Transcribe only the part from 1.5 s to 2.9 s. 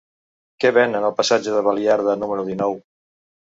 de Baliarda número dinou?